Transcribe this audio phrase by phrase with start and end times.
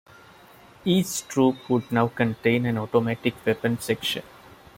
[0.83, 4.23] Each troop would now contain an automatic weapons section.